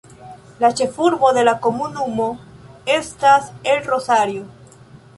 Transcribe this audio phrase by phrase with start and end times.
[0.63, 2.31] La ĉefurbo de la komunumo
[2.97, 4.53] estas El Rosario.